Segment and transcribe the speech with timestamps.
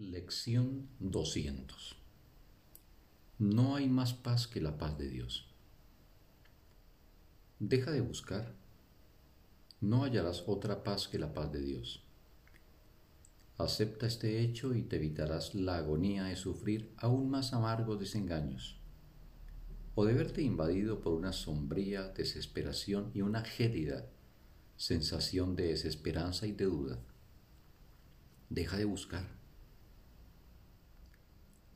[0.00, 1.96] Lección 200
[3.40, 5.48] No hay más paz que la paz de Dios.
[7.58, 8.54] Deja de buscar.
[9.80, 12.04] No hallarás otra paz que la paz de Dios.
[13.56, 18.78] Acepta este hecho y te evitarás la agonía de sufrir aún más amargos desengaños,
[19.96, 24.06] o de verte invadido por una sombría desesperación y una gélida
[24.76, 27.00] sensación de desesperanza y de duda.
[28.48, 29.37] Deja de buscar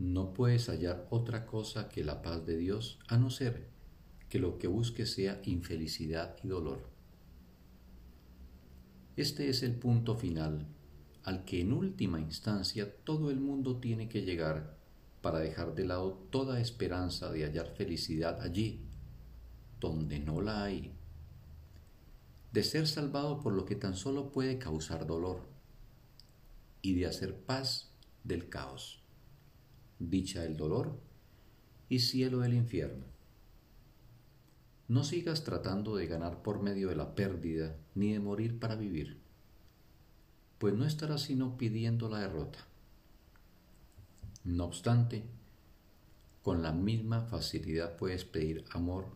[0.00, 3.68] no puedes hallar otra cosa que la paz de Dios a no ser
[4.30, 6.88] que lo que busques sea infelicidad y dolor.
[9.16, 10.66] Este es el punto final
[11.22, 14.74] al que en última instancia todo el mundo tiene que llegar
[15.20, 18.80] para dejar de lado toda esperanza de hallar felicidad allí,
[19.80, 20.94] donde no la hay,
[22.52, 25.46] de ser salvado por lo que tan solo puede causar dolor
[26.80, 27.92] y de hacer paz
[28.24, 28.99] del caos
[30.00, 30.98] dicha del dolor
[31.88, 33.04] y cielo del infierno.
[34.88, 39.18] No sigas tratando de ganar por medio de la pérdida ni de morir para vivir,
[40.58, 42.58] pues no estarás sino pidiendo la derrota.
[44.42, 45.22] No obstante,
[46.42, 49.06] con la misma facilidad puedes pedir amor,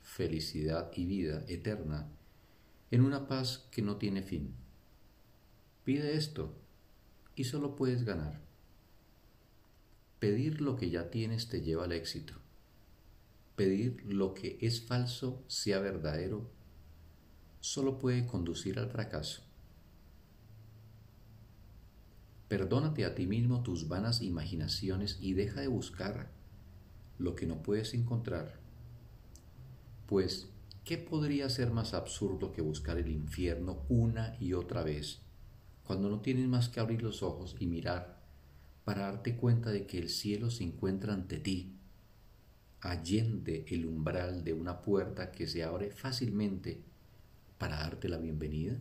[0.00, 2.08] felicidad y vida eterna
[2.90, 4.54] en una paz que no tiene fin.
[5.84, 6.54] Pide esto
[7.34, 8.49] y solo puedes ganar.
[10.20, 12.34] Pedir lo que ya tienes te lleva al éxito.
[13.56, 16.46] Pedir lo que es falso sea verdadero
[17.60, 19.42] solo puede conducir al fracaso.
[22.48, 26.30] Perdónate a ti mismo tus vanas imaginaciones y deja de buscar
[27.18, 28.58] lo que no puedes encontrar.
[30.06, 30.50] Pues,
[30.84, 35.20] ¿qué podría ser más absurdo que buscar el infierno una y otra vez,
[35.84, 38.19] cuando no tienes más que abrir los ojos y mirar
[38.90, 41.76] para darte cuenta de que el cielo se encuentra ante ti,
[42.80, 46.80] allende el umbral de una puerta que se abre fácilmente
[47.56, 48.76] para darte la bienvenida?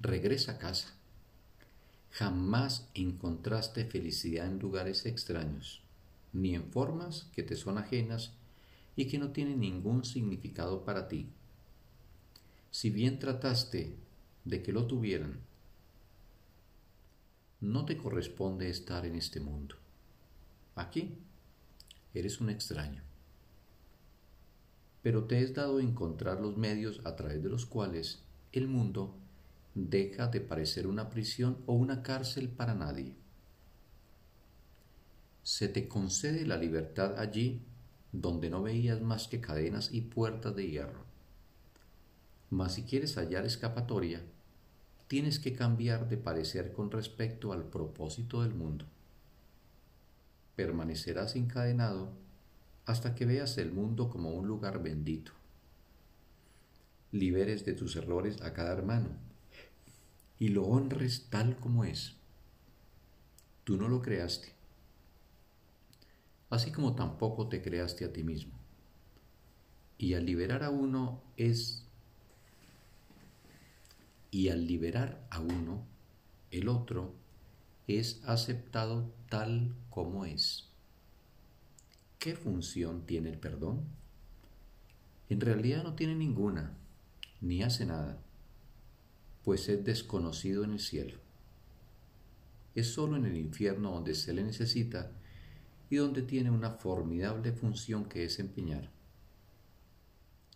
[0.00, 0.92] Regresa a casa.
[2.10, 5.80] Jamás encontraste felicidad en lugares extraños,
[6.32, 8.32] ni en formas que te son ajenas
[8.96, 11.28] y que no tienen ningún significado para ti.
[12.72, 13.94] Si bien trataste
[14.44, 15.46] de que lo tuvieran,
[17.60, 19.74] no te corresponde estar en este mundo.
[20.76, 21.18] Aquí
[22.14, 23.02] eres un extraño.
[25.02, 29.14] Pero te es dado encontrar los medios a través de los cuales el mundo
[29.74, 33.14] deja de parecer una prisión o una cárcel para nadie.
[35.42, 37.62] Se te concede la libertad allí
[38.12, 41.04] donde no veías más que cadenas y puertas de hierro.
[42.50, 44.22] Mas si quieres hallar escapatoria,
[45.08, 48.84] tienes que cambiar de parecer con respecto al propósito del mundo.
[50.54, 52.12] Permanecerás encadenado
[52.84, 55.32] hasta que veas el mundo como un lugar bendito.
[57.10, 59.08] Liberes de tus errores a cada hermano
[60.38, 62.14] y lo honres tal como es.
[63.64, 64.52] Tú no lo creaste,
[66.50, 68.58] así como tampoco te creaste a ti mismo.
[69.96, 71.87] Y al liberar a uno es
[74.30, 75.86] y al liberar a uno,
[76.50, 77.14] el otro
[77.86, 80.68] es aceptado tal como es.
[82.18, 83.84] ¿Qué función tiene el perdón?
[85.30, 86.76] En realidad no tiene ninguna,
[87.40, 88.18] ni hace nada,
[89.44, 91.18] pues es desconocido en el cielo.
[92.74, 95.10] Es sólo en el infierno donde se le necesita
[95.90, 98.90] y donde tiene una formidable función que desempeñar.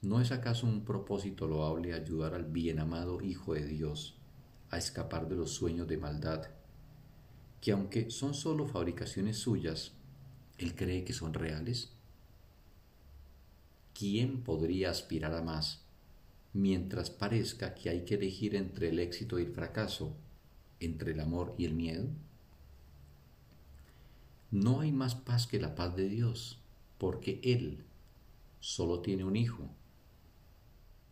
[0.03, 4.17] ¿No es acaso un propósito loable ayudar al bien amado Hijo de Dios
[4.69, 6.49] a escapar de los sueños de maldad,
[7.61, 9.93] que aunque son solo fabricaciones suyas,
[10.59, 11.93] Él cree que son reales?
[13.95, 15.85] ¿Quién podría aspirar a más
[16.53, 20.17] mientras parezca que hay que elegir entre el éxito y el fracaso,
[20.81, 22.09] entre el amor y el miedo?
[24.51, 26.59] No hay más paz que la paz de Dios,
[26.99, 27.85] porque Él
[28.59, 29.71] solo tiene un hijo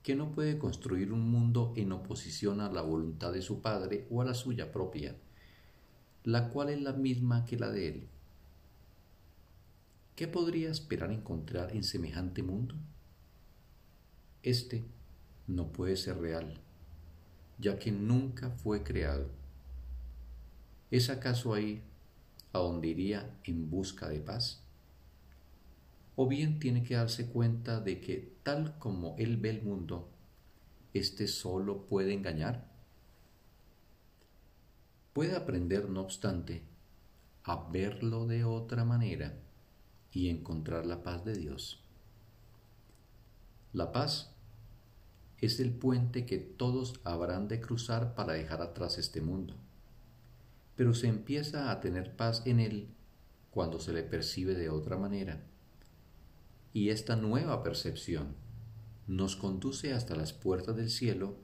[0.02, 4.22] que no puede construir un mundo en oposición a la voluntad de su Padre o
[4.22, 5.14] a la suya propia,
[6.24, 8.08] la cual es la misma que la de Él.
[10.16, 12.74] ¿Qué podría esperar encontrar en semejante mundo?
[14.42, 14.84] Este
[15.46, 16.60] no puede ser real,
[17.58, 19.28] ya que nunca fue creado.
[20.90, 21.82] ¿Es acaso ahí
[22.52, 24.62] a donde iría en busca de paz?
[26.22, 30.10] O bien tiene que darse cuenta de que tal como él ve el mundo,
[30.92, 32.68] éste solo puede engañar.
[35.14, 36.62] puede aprender, no obstante,
[37.44, 39.32] a verlo de otra manera
[40.12, 41.82] y encontrar la paz de Dios.
[43.72, 44.34] La paz
[45.38, 49.54] es el puente que todos habrán de cruzar para dejar atrás este mundo,
[50.76, 52.90] pero se empieza a tener paz en él
[53.50, 55.46] cuando se le percibe de otra manera.
[56.72, 58.34] Y esta nueva percepción
[59.06, 61.36] nos conduce hasta las puertas del cielo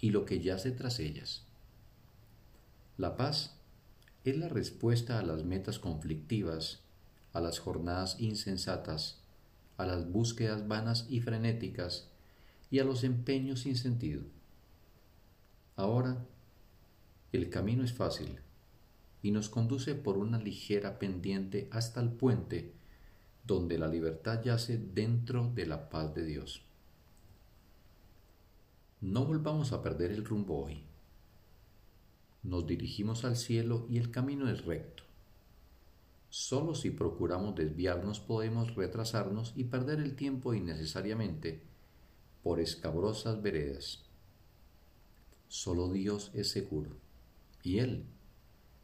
[0.00, 1.44] y lo que yace tras ellas.
[2.96, 3.56] La paz
[4.24, 6.80] es la respuesta a las metas conflictivas,
[7.32, 9.20] a las jornadas insensatas,
[9.76, 12.08] a las búsquedas vanas y frenéticas
[12.70, 14.22] y a los empeños sin sentido.
[15.76, 16.24] Ahora,
[17.32, 18.38] el camino es fácil
[19.22, 22.72] y nos conduce por una ligera pendiente hasta el puente
[23.46, 26.62] donde la libertad yace dentro de la paz de Dios.
[29.00, 30.82] No volvamos a perder el rumbo hoy.
[32.42, 35.04] Nos dirigimos al cielo y el camino es recto.
[36.28, 41.62] Solo si procuramos desviarnos podemos retrasarnos y perder el tiempo innecesariamente
[42.42, 44.04] por escabrosas veredas.
[45.48, 46.90] Solo Dios es seguro
[47.62, 48.04] y Él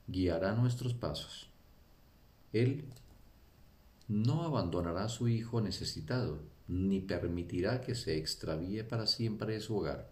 [0.07, 1.49] guiará nuestros pasos.
[2.53, 2.85] Él
[4.13, 9.79] no abandonará a su Hijo necesitado, ni permitirá que se extravíe para siempre de su
[9.79, 10.11] hogar.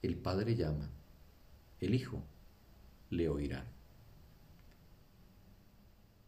[0.00, 0.90] El Padre llama,
[1.80, 2.24] el Hijo
[3.10, 3.66] le oirá.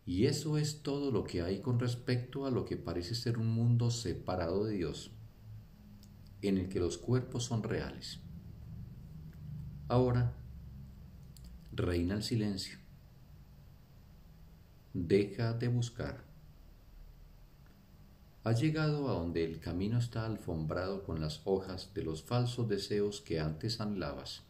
[0.04, 3.48] Y eso es todo lo que hay con respecto a lo que parece ser un
[3.48, 5.12] mundo separado de Dios
[6.42, 8.20] en el que los cuerpos son reales.
[9.88, 10.34] Ahora
[11.72, 12.81] reina el silencio.
[14.94, 16.22] Deja de buscar.
[18.44, 23.22] Ha llegado a donde el camino está alfombrado con las hojas de los falsos deseos
[23.22, 24.42] que antes anhelabas.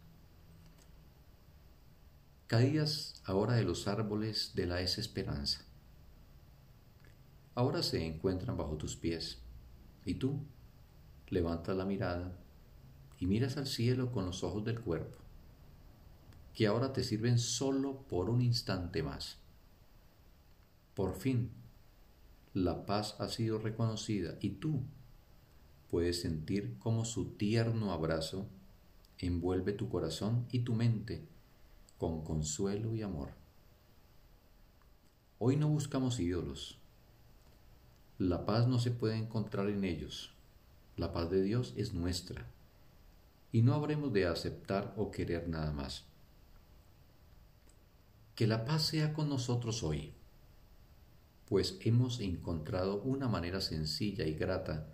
[2.49, 5.63] Caídas ahora de los árboles de la desesperanza.
[7.55, 9.39] Ahora se encuentran bajo tus pies.
[10.05, 10.41] ¿Y tú?
[11.29, 12.37] levantas la mirada
[13.19, 15.19] y miras al cielo con los ojos del cuerpo,
[16.53, 19.42] que ahora te sirven solo por un instante más.
[20.95, 21.51] Por fin,
[22.55, 24.83] la paz ha sido reconocida y tú
[25.91, 28.47] puedes sentir como su tierno abrazo
[29.19, 31.23] envuelve tu corazón y tu mente
[31.99, 33.31] con consuelo y amor.
[35.39, 36.79] Hoy no buscamos ídolos.
[38.19, 40.35] La paz no se puede encontrar en ellos.
[40.97, 42.47] La paz de Dios es nuestra
[43.53, 46.05] y no habremos de aceptar o querer nada más.
[48.35, 50.15] Que la paz sea con nosotros hoy,
[51.49, 54.87] pues hemos encontrado una manera sencilla y grata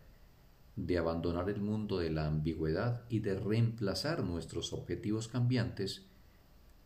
[0.76, 6.02] de abandonar el mundo de la ambigüedad y de reemplazar nuestros objetivos cambiantes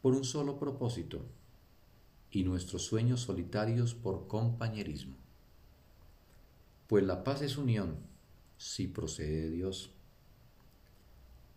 [0.01, 1.25] por un solo propósito
[2.31, 5.17] y nuestros sueños solitarios por compañerismo.
[6.87, 7.97] Pues la paz es unión
[8.57, 9.91] si procede de Dios.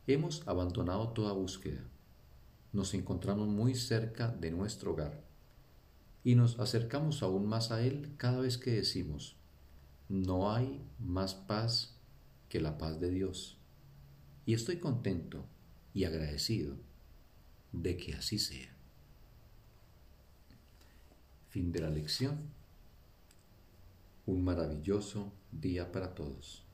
[0.08, 1.84] Hemos abandonado toda búsqueda.
[2.74, 5.26] Nos encontramos muy cerca de nuestro hogar
[6.26, 9.36] y nos acercamos aún más a Él cada vez que decimos,
[10.10, 11.96] no hay más paz
[12.50, 13.60] que la paz de Dios.
[14.48, 15.46] Y estoy contento
[15.94, 16.78] y agradecido
[17.72, 18.76] de que así sea.
[21.52, 22.40] Fin de la lección.
[24.26, 26.65] Un maravilloso día para todos.